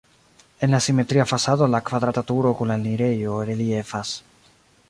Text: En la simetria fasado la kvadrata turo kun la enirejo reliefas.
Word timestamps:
En 0.61 0.71
la 0.71 0.79
simetria 0.85 1.27
fasado 1.31 1.69
la 1.75 1.83
kvadrata 1.89 2.25
turo 2.31 2.57
kun 2.63 2.73
la 2.73 2.81
enirejo 2.83 3.39
reliefas. 3.51 4.19